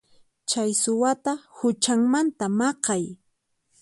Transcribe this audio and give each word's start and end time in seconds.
Chay 0.49 0.71
suwata 0.81 1.33
huchanmanta 1.57 2.45
maqay. 2.59 3.03